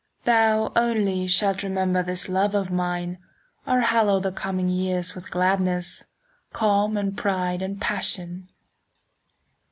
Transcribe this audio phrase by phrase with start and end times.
[0.23, 3.19] Thou only shalt remember This love of mine,
[3.67, 6.05] or hallow 10 The coming years with gladness,
[6.53, 8.49] Calm and pride and passion.